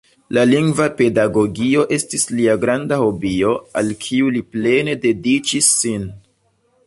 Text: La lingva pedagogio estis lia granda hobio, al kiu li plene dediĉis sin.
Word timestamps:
La 0.35 0.43
lingva 0.51 0.85
pedagogio 1.01 1.83
estis 1.97 2.25
lia 2.39 2.55
granda 2.63 2.99
hobio, 3.03 3.53
al 3.81 3.93
kiu 4.07 4.33
li 4.39 4.43
plene 4.55 4.95
dediĉis 5.07 5.71
sin. 5.83 6.09